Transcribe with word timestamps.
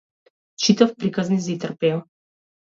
Читав 0.63 0.95
приказни 1.03 1.37
за 1.45 1.53
Итар 1.57 1.75
Пејо. 1.85 2.01